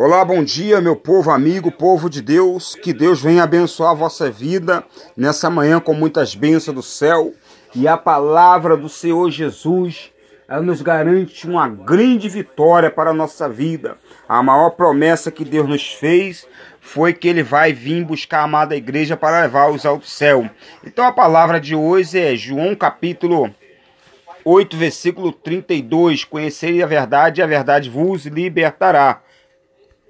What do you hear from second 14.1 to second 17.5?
A maior promessa que Deus nos fez foi que ele